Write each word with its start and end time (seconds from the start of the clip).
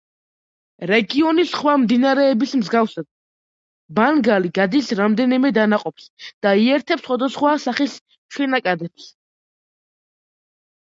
რეგიონის 0.91 1.49
სხვა 1.55 1.73
მდინარეების 1.81 2.55
მსგავსად, 2.61 3.05
ბანგალი 3.99 4.51
გადის 4.57 4.89
რამდენიმე 5.03 5.51
დანაყოფს 5.61 6.09
და 6.47 6.55
იერთებს 6.65 7.05
სხვადასხვა 7.09 7.53
სახის 7.67 7.99
შენაკადებს. 8.39 9.11